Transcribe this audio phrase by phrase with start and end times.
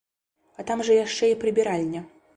[0.61, 2.07] А там жа яшчэ і прыбіральня.